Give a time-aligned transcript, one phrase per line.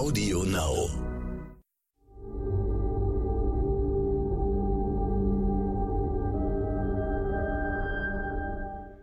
[0.00, 0.88] Audio Now.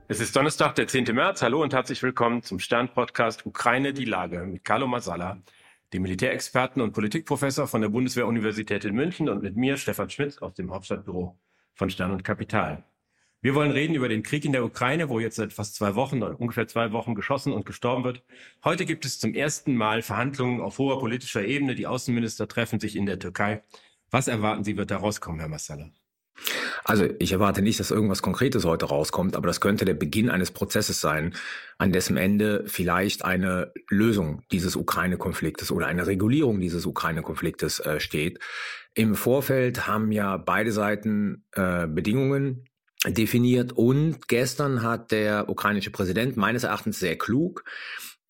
[0.08, 1.04] Es ist Donnerstag, der 10.
[1.14, 1.44] März.
[1.44, 5.44] Hallo und herzlich willkommen zum Stern-Podcast Ukraine die Lage mit Carlo Masala,
[5.94, 10.56] dem Militärexperten und Politikprofessor von der Bundeswehr-Universität in München und mit mir, Stefan Schmitz, aus
[10.56, 11.38] dem Hauptstadtbüro
[11.76, 12.84] von Stern und Kapital.
[13.42, 16.24] Wir wollen reden über den Krieg in der Ukraine, wo jetzt seit fast zwei Wochen,
[16.24, 18.24] ungefähr zwei Wochen geschossen und gestorben wird.
[18.64, 21.76] Heute gibt es zum ersten Mal Verhandlungen auf hoher politischer Ebene.
[21.76, 23.64] Die Außenminister treffen sich in der Türkei.
[24.10, 25.92] Was erwarten Sie, wird da rauskommen, Herr Massala?
[26.84, 30.52] Also ich erwarte nicht, dass irgendwas Konkretes heute rauskommt, aber das könnte der Beginn eines
[30.52, 31.36] Prozesses sein,
[31.78, 38.40] an dessen Ende vielleicht eine Lösung dieses Ukraine-Konfliktes oder eine Regulierung dieses Ukraine-Konfliktes äh, steht.
[38.94, 42.68] Im Vorfeld haben ja beide Seiten äh, Bedingungen
[43.12, 43.74] definiert.
[43.74, 47.64] Und gestern hat der ukrainische Präsident meines Erachtens sehr klug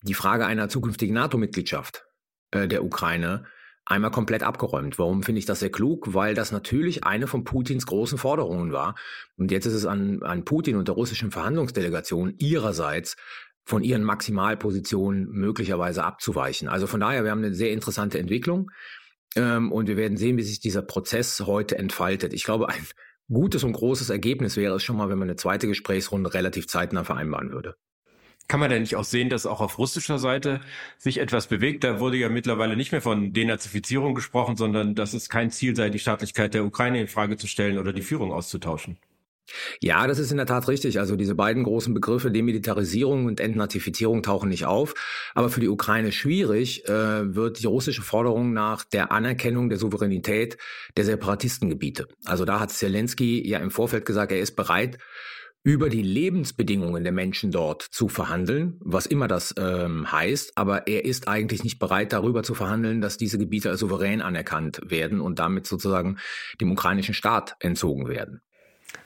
[0.02, 2.06] die Frage einer zukünftigen NATO-Mitgliedschaft
[2.52, 3.44] äh, der Ukraine
[3.84, 4.98] einmal komplett abgeräumt.
[4.98, 6.12] Warum finde ich das sehr klug?
[6.14, 8.94] Weil das natürlich eine von Putins großen Forderungen war.
[9.36, 13.16] Und jetzt ist es an, an Putin und der russischen Verhandlungsdelegation ihrerseits
[13.64, 16.68] von ihren Maximalpositionen möglicherweise abzuweichen.
[16.68, 18.70] Also von daher, wir haben eine sehr interessante Entwicklung.
[19.36, 22.32] Ähm, und wir werden sehen, wie sich dieser Prozess heute entfaltet.
[22.32, 22.86] Ich glaube, ein
[23.32, 27.04] gutes und großes Ergebnis wäre es schon mal, wenn man eine zweite Gesprächsrunde relativ zeitnah
[27.04, 27.76] vereinbaren würde.
[28.48, 30.60] Kann man denn nicht auch sehen, dass auch auf russischer Seite
[30.96, 31.84] sich etwas bewegt?
[31.84, 35.90] Da wurde ja mittlerweile nicht mehr von Denazifizierung gesprochen, sondern dass es kein Ziel sei,
[35.90, 38.96] die Staatlichkeit der Ukraine in Frage zu stellen oder die Führung auszutauschen.
[39.80, 40.98] Ja, das ist in der Tat richtig.
[40.98, 44.94] Also diese beiden großen Begriffe Demilitarisierung und Entnazifizierung tauchen nicht auf.
[45.34, 50.58] Aber für die Ukraine schwierig äh, wird die russische Forderung nach der Anerkennung der Souveränität
[50.96, 52.08] der Separatistengebiete.
[52.24, 54.98] Also da hat Zelensky ja im Vorfeld gesagt, er ist bereit,
[55.64, 61.04] über die Lebensbedingungen der Menschen dort zu verhandeln, was immer das ähm, heißt, aber er
[61.04, 65.38] ist eigentlich nicht bereit, darüber zu verhandeln, dass diese Gebiete als souverän anerkannt werden und
[65.38, 66.18] damit sozusagen
[66.60, 68.40] dem ukrainischen Staat entzogen werden.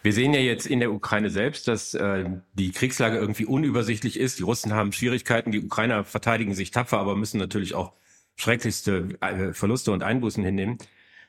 [0.03, 4.39] Wir sehen ja jetzt in der Ukraine selbst, dass äh, die Kriegslage irgendwie unübersichtlich ist.
[4.39, 7.93] Die Russen haben Schwierigkeiten, die Ukrainer verteidigen sich tapfer, aber müssen natürlich auch
[8.37, 10.79] schrecklichste äh, Verluste und Einbußen hinnehmen.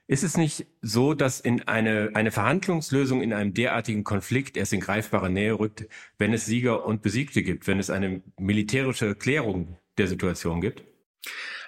[0.06, 4.82] Ist es nicht so, dass in eine, eine Verhandlungslösung in einem derartigen Konflikt erst in
[4.82, 5.88] greifbare Nähe rückt,
[6.18, 10.84] wenn es Sieger und Besiegte gibt, wenn es eine militärische Klärung der Situation gibt?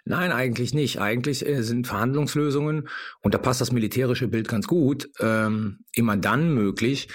[0.05, 0.99] Nein, eigentlich nicht.
[0.99, 2.88] Eigentlich äh, sind Verhandlungslösungen,
[3.21, 7.07] und da passt das militärische Bild ganz gut, ähm, immer dann möglich,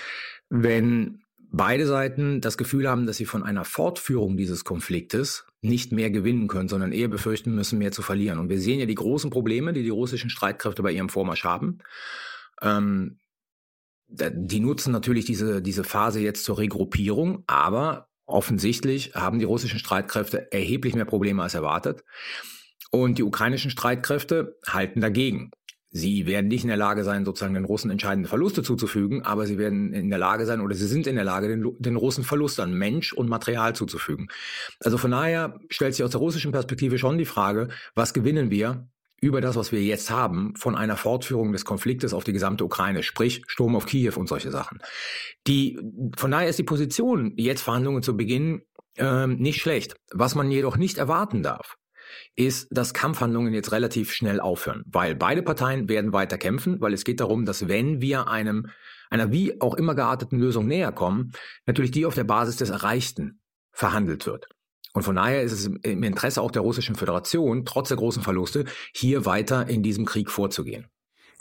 [0.48, 6.10] wenn beide Seiten das Gefühl haben, dass sie von einer Fortführung dieses Konfliktes nicht mehr
[6.10, 8.38] gewinnen können, sondern eher befürchten müssen, mehr zu verlieren.
[8.38, 11.78] Und wir sehen ja die großen Probleme, die die russischen Streitkräfte bei ihrem Vormarsch haben.
[12.62, 13.18] Ähm,
[14.08, 20.50] die nutzen natürlich diese, diese Phase jetzt zur Regruppierung, aber offensichtlich haben die russischen Streitkräfte
[20.52, 22.04] erheblich mehr Probleme als erwartet.
[22.90, 25.50] Und die ukrainischen Streitkräfte halten dagegen.
[25.92, 29.58] Sie werden nicht in der Lage sein, sozusagen den Russen entscheidende Verluste zuzufügen, aber sie
[29.58, 32.62] werden in der Lage sein oder sie sind in der Lage, den, den Russen Verluste
[32.62, 34.28] an Mensch und Material zuzufügen.
[34.78, 38.88] Also von daher stellt sich aus der russischen Perspektive schon die Frage, was gewinnen wir
[39.20, 43.02] über das, was wir jetzt haben, von einer Fortführung des Konfliktes auf die gesamte Ukraine,
[43.02, 44.78] sprich Sturm auf Kiew und solche Sachen.
[45.46, 45.78] Die,
[46.16, 48.62] von daher ist die Position, jetzt Verhandlungen zu beginnen,
[48.96, 49.94] ähm, nicht schlecht.
[50.12, 51.76] Was man jedoch nicht erwarten darf,
[52.34, 57.04] ist, dass Kampfhandlungen jetzt relativ schnell aufhören, weil beide Parteien werden weiter kämpfen, weil es
[57.04, 58.68] geht darum, dass wenn wir einem
[59.10, 61.32] einer wie auch immer gearteten Lösung näher kommen,
[61.66, 63.40] natürlich die auf der Basis des Erreichten
[63.72, 64.46] verhandelt wird.
[64.92, 68.64] Und von daher ist es im Interesse auch der Russischen Föderation, trotz der großen Verluste,
[68.92, 70.86] hier weiter in diesem Krieg vorzugehen.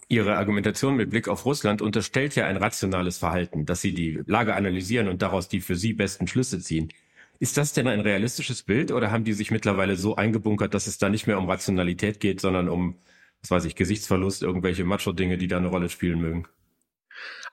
[0.08, 4.56] Ihre Argumentation mit Blick auf Russland unterstellt ja ein rationales Verhalten, dass Sie die Lage
[4.56, 6.92] analysieren und daraus die für Sie besten Schlüsse ziehen.
[7.40, 10.98] Ist das denn ein realistisches Bild oder haben die sich mittlerweile so eingebunkert, dass es
[10.98, 12.96] da nicht mehr um Rationalität geht, sondern um,
[13.42, 16.48] was weiß ich, Gesichtsverlust, irgendwelche Macho-Dinge, die da eine Rolle spielen mögen?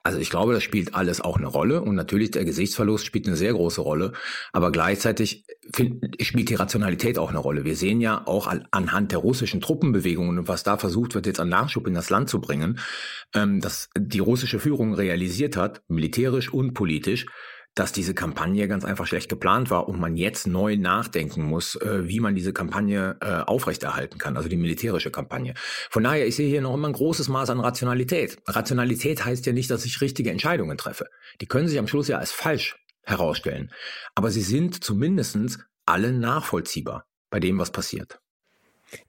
[0.06, 3.34] Also ich glaube, das spielt alles auch eine Rolle und natürlich der Gesichtsverlust spielt eine
[3.34, 4.12] sehr große Rolle,
[4.52, 5.44] aber gleichzeitig
[6.20, 7.64] spielt die Rationalität auch eine Rolle.
[7.64, 11.40] Wir sehen ja auch an, anhand der russischen Truppenbewegungen und was da versucht wird, jetzt
[11.40, 12.78] an Nachschub in das Land zu bringen,
[13.34, 17.26] ähm, dass die russische Führung realisiert hat, militärisch und politisch,
[17.76, 22.08] dass diese Kampagne ganz einfach schlecht geplant war und man jetzt neu nachdenken muss, äh,
[22.08, 25.54] wie man diese Kampagne äh, aufrechterhalten kann, also die militärische Kampagne.
[25.90, 28.38] Von daher, ich sehe hier noch immer ein großes Maß an Rationalität.
[28.46, 31.06] Rationalität heißt ja nicht, dass ich richtige Entscheidungen treffe.
[31.40, 33.70] Die können sich am Schluss ja als falsch herausstellen.
[34.14, 38.20] Aber sie sind zumindestens alle nachvollziehbar bei dem, was passiert.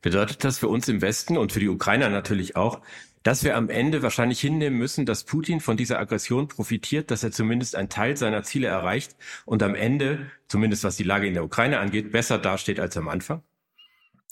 [0.02, 2.82] Bedeutet das für uns im Westen und für die Ukrainer natürlich auch,
[3.24, 7.32] dass wir am Ende wahrscheinlich hinnehmen müssen, dass Putin von dieser Aggression profitiert, dass er
[7.32, 9.16] zumindest einen Teil seiner Ziele erreicht
[9.46, 13.10] und am Ende, zumindest was die Lage in der Ukraine angeht, besser dasteht als am
[13.10, 13.44] Anfang?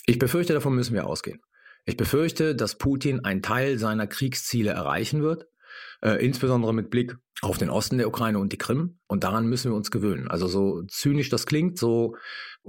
[0.06, 1.40] Ich befürchte, davon müssen wir ausgehen.
[1.84, 5.46] Ich befürchte, dass Putin einen Teil seiner Kriegsziele erreichen wird,
[6.00, 8.98] äh, insbesondere mit Blick auf den Osten der Ukraine und die Krim.
[9.06, 10.28] Und daran müssen wir uns gewöhnen.
[10.28, 12.16] Also so zynisch das klingt, so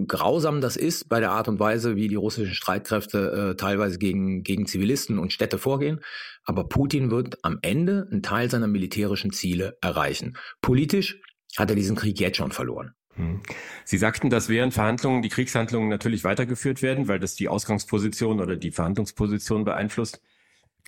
[0.05, 4.43] grausam das ist bei der Art und Weise, wie die russischen Streitkräfte äh, teilweise gegen,
[4.43, 6.01] gegen Zivilisten und Städte vorgehen.
[6.43, 10.37] Aber Putin wird am Ende einen Teil seiner militärischen Ziele erreichen.
[10.61, 11.19] Politisch
[11.57, 12.93] hat er diesen Krieg jetzt schon verloren.
[13.15, 13.41] Hm.
[13.83, 18.55] Sie sagten, dass während Verhandlungen die Kriegshandlungen natürlich weitergeführt werden, weil das die Ausgangsposition oder
[18.55, 20.21] die Verhandlungsposition beeinflusst.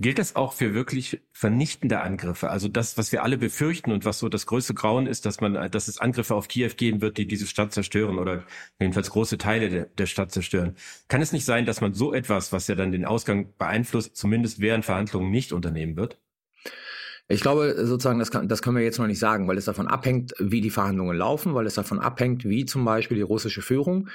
[0.02, 2.50] Gilt das auch für wirklich vernichtende Angriffe?
[2.50, 5.70] Also das, was wir alle befürchten und was so das größte Grauen ist, dass man,
[5.72, 8.46] dass es Angriffe auf Kiew geben wird, die diese Stadt zerstören oder
[8.80, 10.76] jedenfalls große Teile der, der Stadt zerstören.
[11.10, 14.62] Kann es nicht sein, dass man so etwas, was ja dann den Ausgang beeinflusst, zumindest
[14.62, 16.18] während Verhandlungen nicht unternehmen wird?
[17.28, 19.88] Ich glaube sozusagen, das, kann, das können wir jetzt noch nicht sagen, weil es davon
[19.88, 24.08] abhängt, wie die Verhandlungen laufen, weil es davon abhängt, wie zum Beispiel die russische Führung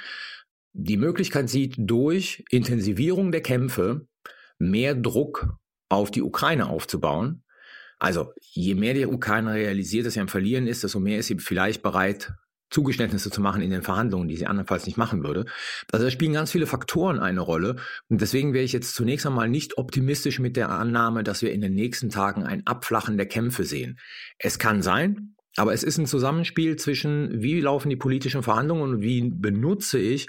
[0.73, 4.07] die Möglichkeit sieht, durch Intensivierung der Kämpfe
[4.59, 5.55] mehr Druck
[5.89, 7.43] auf die Ukraine aufzubauen.
[7.99, 11.39] Also je mehr die Ukraine realisiert, dass sie am Verlieren ist, desto mehr ist sie
[11.39, 12.33] vielleicht bereit,
[12.69, 15.45] Zugeständnisse zu machen in den Verhandlungen, die sie andernfalls nicht machen würde.
[15.91, 17.77] Also da spielen ganz viele Faktoren eine Rolle.
[18.09, 21.61] Und deswegen wäre ich jetzt zunächst einmal nicht optimistisch mit der Annahme, dass wir in
[21.61, 23.99] den nächsten Tagen ein Abflachen der Kämpfe sehen.
[24.39, 29.01] Es kann sein, aber es ist ein Zusammenspiel zwischen, wie laufen die politischen Verhandlungen und
[29.01, 30.27] wie benutze ich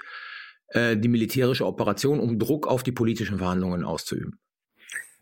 [0.69, 4.39] äh, die militärische Operation, um Druck auf die politischen Verhandlungen auszuüben.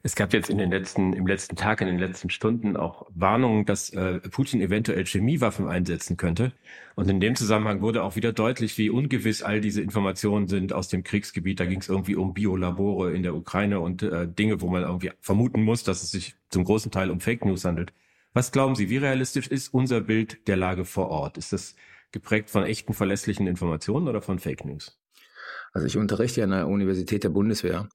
[0.05, 3.65] Es gab jetzt in den letzten, im letzten Tag, in den letzten Stunden auch Warnungen,
[3.65, 6.51] dass äh, Putin eventuell Chemiewaffen einsetzen könnte.
[6.93, 10.89] Und in dem Zusammenhang wurde auch wieder deutlich, wie ungewiss all diese Informationen sind aus
[10.89, 11.59] dem Kriegsgebiet.
[11.59, 15.09] Da ging es irgendwie um Biolabore in der Ukraine und äh, Dinge, wo man irgendwie
[15.21, 17.91] vermuten muss, dass es sich zum großen Teil um Fake News handelt.
[18.31, 21.39] Was glauben Sie, wie realistisch ist unser Bild der Lage vor Ort?
[21.39, 21.75] Ist das
[22.11, 24.99] geprägt von echten, verlässlichen Informationen oder von Fake News?
[25.73, 27.89] Also ich unterrichte ja an der Universität der Bundeswehr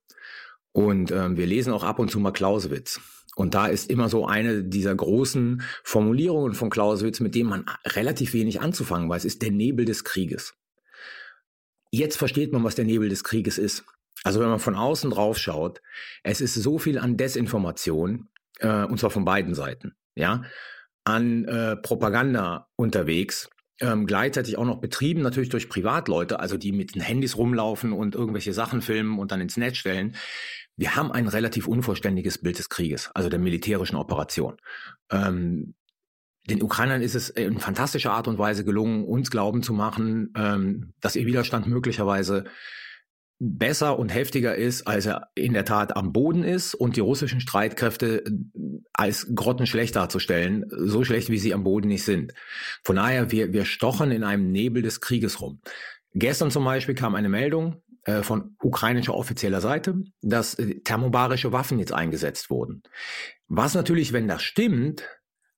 [0.72, 3.00] und ähm, wir lesen auch ab und zu mal Clausewitz.
[3.36, 8.34] Und da ist immer so eine dieser großen Formulierungen von Clausewitz, mit dem man relativ
[8.34, 10.54] wenig anzufangen weiß, ist der Nebel des Krieges.
[11.90, 13.84] Jetzt versteht man, was der Nebel des Krieges ist.
[14.24, 15.80] Also wenn man von außen drauf schaut,
[16.22, 18.28] es ist so viel an Desinformation,
[18.58, 20.42] äh, und zwar von beiden Seiten, ja,
[21.04, 23.48] an äh, Propaganda unterwegs,
[23.80, 28.14] ähm, gleichzeitig auch noch betrieben natürlich durch Privatleute, also die mit den Handys rumlaufen und
[28.14, 30.16] irgendwelche Sachen filmen und dann ins Netz stellen.
[30.76, 34.56] Wir haben ein relativ unvollständiges Bild des Krieges, also der militärischen Operation.
[35.10, 35.74] Ähm,
[36.48, 40.94] den Ukrainern ist es in fantastischer Art und Weise gelungen, uns glauben zu machen, ähm,
[41.00, 42.44] dass ihr Widerstand möglicherweise
[43.40, 47.40] besser und heftiger ist, als er in der Tat am Boden ist und die russischen
[47.40, 48.30] Streitkräfte äh,
[48.92, 52.34] als grottenschlecht darzustellen, so schlecht wie sie am Boden nicht sind.
[52.84, 55.60] Von daher, wir, wir stochen in einem Nebel des Krieges rum.
[56.12, 61.78] Gestern zum Beispiel kam eine Meldung, äh, von ukrainischer offizieller Seite, dass äh, thermobarische Waffen
[61.78, 62.82] jetzt eingesetzt wurden.
[63.48, 65.04] Was natürlich, wenn das stimmt,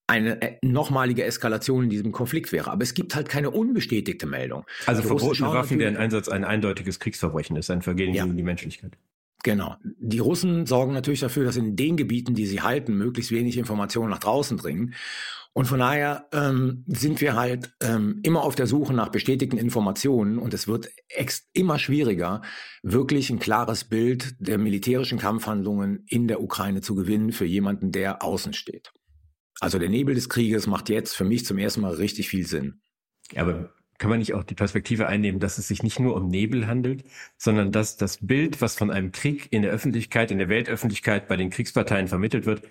[0.07, 2.71] eine äh, nochmalige Eskalation in diesem Konflikt wäre.
[2.71, 4.65] Aber es gibt halt keine unbestätigte Meldung.
[4.85, 8.23] Also die verbotene Waffen, deren Einsatz ein eindeutiges Kriegsverbrechen ist, ein Vergehen ja.
[8.23, 8.97] gegen die Menschlichkeit.
[9.43, 9.75] Genau.
[9.99, 14.09] Die Russen sorgen natürlich dafür, dass in den Gebieten, die sie halten, möglichst wenig Informationen
[14.09, 14.93] nach draußen dringen.
[15.51, 20.39] Und von daher ähm, sind wir halt ähm, immer auf der Suche nach bestätigten Informationen
[20.39, 20.89] und es wird
[21.53, 22.41] immer schwieriger,
[22.81, 28.23] wirklich ein klares Bild der militärischen Kampfhandlungen in der Ukraine zu gewinnen für jemanden, der
[28.23, 28.91] außen steht.
[29.59, 32.81] Also der Nebel des Krieges macht jetzt für mich zum ersten Mal richtig viel Sinn.
[33.35, 36.67] Aber kann man nicht auch die Perspektive einnehmen, dass es sich nicht nur um Nebel
[36.67, 37.03] handelt,
[37.37, 41.37] sondern dass das Bild, was von einem Krieg in der Öffentlichkeit, in der Weltöffentlichkeit bei
[41.37, 42.63] den Kriegsparteien vermittelt wird,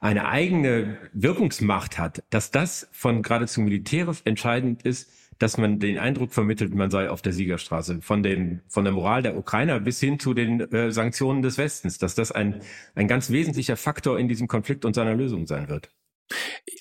[0.00, 6.32] eine eigene Wirkungsmacht hat, dass das von geradezu militärisch entscheidend ist, dass man den Eindruck
[6.32, 10.18] vermittelt, man sei auf der Siegerstraße, von den, von der Moral der Ukrainer bis hin
[10.18, 12.60] zu den äh, Sanktionen des Westens, dass das ein,
[12.94, 15.90] ein ganz wesentlicher Faktor in diesem Konflikt und seiner Lösung sein wird.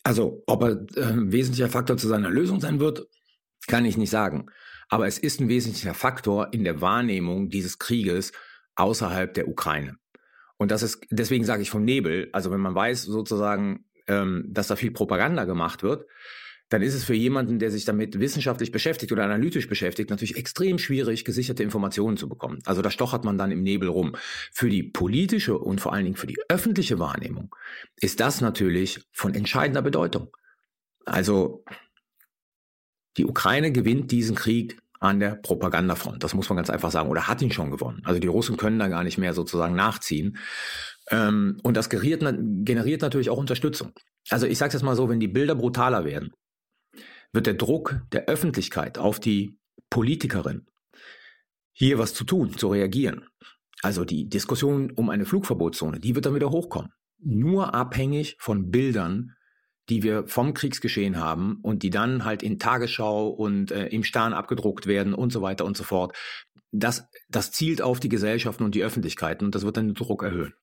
[0.03, 3.08] Also, ob er äh, ein wesentlicher Faktor zu seiner Lösung sein wird,
[3.68, 4.48] kann ich nicht sagen.
[4.89, 8.32] Aber es ist ein wesentlicher Faktor in der Wahrnehmung dieses Krieges
[8.75, 9.98] außerhalb der Ukraine.
[10.58, 14.68] Und das ist, deswegen sage ich vom Nebel, also wenn man weiß sozusagen, ähm, dass
[14.68, 16.06] da viel Propaganda gemacht wird,
[16.69, 20.77] dann ist es für jemanden, der sich damit wissenschaftlich beschäftigt oder analytisch beschäftigt, natürlich extrem
[20.77, 22.59] schwierig, gesicherte Informationen zu bekommen.
[22.65, 24.15] Also da stochert man dann im Nebel rum.
[24.53, 27.53] Für die politische und vor allen Dingen für die öffentliche Wahrnehmung
[27.97, 30.29] ist das natürlich von entscheidender Bedeutung.
[31.05, 31.65] Also
[33.17, 36.23] die Ukraine gewinnt diesen Krieg an der Propagandafront.
[36.23, 37.09] Das muss man ganz einfach sagen.
[37.09, 38.01] Oder hat ihn schon gewonnen.
[38.03, 40.38] Also die Russen können da gar nicht mehr sozusagen nachziehen.
[41.09, 42.21] Ähm, und das generiert,
[42.65, 43.93] generiert natürlich auch Unterstützung.
[44.29, 46.31] Also ich sage es jetzt mal so, wenn die Bilder brutaler werden,
[47.31, 49.57] wird der Druck der Öffentlichkeit auf die
[49.89, 50.67] Politikerin
[51.71, 53.25] hier was zu tun, zu reagieren.
[53.81, 56.91] Also die Diskussion um eine Flugverbotszone, die wird dann wieder hochkommen.
[57.19, 59.36] Nur abhängig von Bildern,
[59.88, 64.33] die wir vom Kriegsgeschehen haben und die dann halt in Tagesschau und äh, im Stern
[64.33, 66.15] abgedruckt werden und so weiter und so fort.
[66.71, 70.24] Das, das zielt auf die Gesellschaften und die Öffentlichkeiten und das wird dann den Druck
[70.24, 70.53] erhöhen.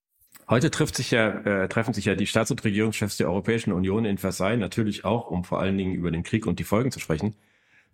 [0.48, 4.04] Heute trifft sich ja, äh, treffen sich ja die Staats- und Regierungschefs der Europäischen Union
[4.04, 7.00] in Versailles natürlich auch, um vor allen Dingen über den Krieg und die Folgen zu
[7.00, 7.34] sprechen.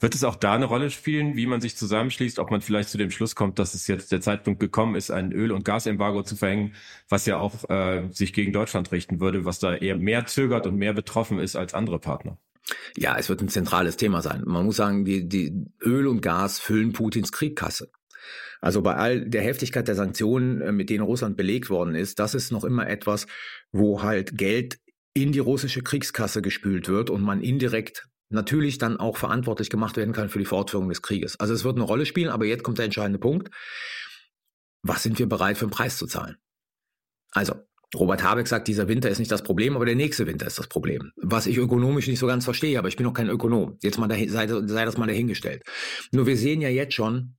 [0.00, 2.99] Wird es auch da eine Rolle spielen, wie man sich zusammenschließt, ob man vielleicht zu
[2.99, 6.37] dem Schluss kommt, dass es jetzt der Zeitpunkt gekommen ist, ein Öl- und Gasembargo zu
[6.37, 6.75] verhängen,
[7.09, 10.76] was ja auch äh, sich gegen Deutschland richten würde, was da eher mehr zögert und
[10.76, 12.37] mehr betroffen ist als andere Partner?
[12.97, 14.42] Ja, es wird ein zentrales Thema sein.
[14.44, 17.90] Man muss sagen, die, die Öl und Gas füllen Putins Kriegkasse.
[18.62, 22.35] Also bei all der Heftigkeit der Sanktionen, äh, mit denen Russland belegt worden ist, das
[22.35, 23.26] ist noch immer etwas,
[23.73, 24.78] wo halt Geld
[25.14, 30.14] in die russische Kriegskasse gespült wird und man indirekt natürlich dann auch verantwortlich gemacht werden
[30.14, 31.38] kann für die Fortführung des Krieges.
[31.38, 33.50] Also es wird eine Rolle spielen, aber jetzt kommt der entscheidende Punkt.
[34.83, 36.37] Was sind wir bereit für einen Preis zu zahlen?
[37.33, 37.54] Also,
[37.95, 40.69] Robert Habeck sagt, dieser Winter ist nicht das Problem, aber der nächste Winter ist das
[40.69, 41.12] Problem.
[41.16, 43.76] Was ich ökonomisch nicht so ganz verstehe, aber ich bin auch kein Ökonom.
[43.83, 45.62] Jetzt mal dahin, sei, sei das mal dahingestellt.
[46.11, 47.37] Nur wir sehen ja jetzt schon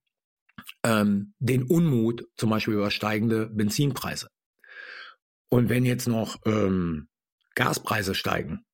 [0.84, 4.30] ähm, den Unmut, zum Beispiel über steigende Benzinpreise.
[5.50, 7.08] Und wenn jetzt noch ähm,
[7.56, 8.66] Gaspreise steigen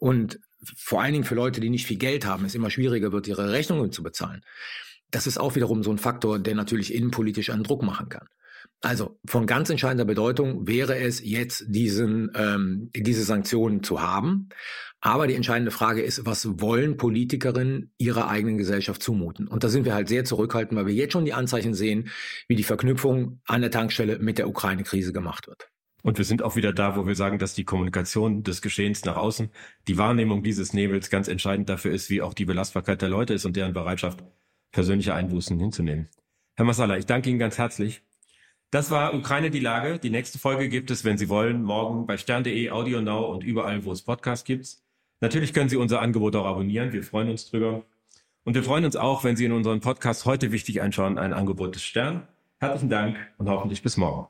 [0.00, 0.38] und
[0.76, 3.52] vor allen Dingen für Leute, die nicht viel Geld haben, es immer schwieriger wird, ihre
[3.52, 4.42] Rechnungen zu bezahlen.
[5.10, 8.26] Das ist auch wiederum so ein Faktor, der natürlich innenpolitisch einen Druck machen kann.
[8.80, 14.48] Also von ganz entscheidender Bedeutung wäre es jetzt, diesen, ähm, diese Sanktionen zu haben.
[15.00, 19.48] Aber die entscheidende Frage ist, was wollen Politikerinnen ihrer eigenen Gesellschaft zumuten?
[19.48, 22.08] Und da sind wir halt sehr zurückhaltend, weil wir jetzt schon die Anzeichen sehen,
[22.48, 25.68] wie die Verknüpfung an der Tankstelle mit der Ukraine-Krise gemacht wird.
[26.02, 29.16] Und wir sind auch wieder da, wo wir sagen, dass die Kommunikation des Geschehens nach
[29.16, 29.50] außen,
[29.88, 33.46] die Wahrnehmung dieses Nebels ganz entscheidend dafür ist, wie auch die Belastbarkeit der Leute ist
[33.46, 34.22] und deren Bereitschaft,
[34.70, 36.08] persönliche Einbußen hinzunehmen.
[36.56, 38.02] Herr Masala, ich danke Ihnen ganz herzlich.
[38.74, 40.00] Das war Ukraine die Lage.
[40.00, 43.84] Die nächste Folge gibt es, wenn Sie wollen, morgen bei stern.de, Audio Now und überall,
[43.84, 44.78] wo es Podcasts gibt.
[45.20, 46.92] Natürlich können Sie unser Angebot auch abonnieren.
[46.92, 47.84] Wir freuen uns drüber.
[48.42, 51.76] Und wir freuen uns auch, wenn Sie in unseren Podcast heute wichtig einschauen, ein Angebot
[51.76, 52.26] des Stern.
[52.58, 54.26] Herzlichen Dank und hoffentlich bis morgen.